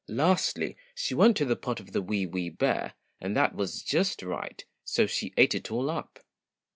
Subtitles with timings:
[0.09, 4.23] Lastly she went to the pot of the WEE WEE BEAR, and that was just
[4.23, 6.17] right, so she ate it all up.